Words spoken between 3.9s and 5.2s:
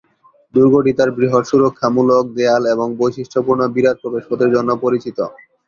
প্রবেশপথের জন্য পরিচিত।